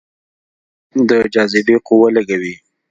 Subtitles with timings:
[1.09, 2.55] د جاذبې قوه لږه وي.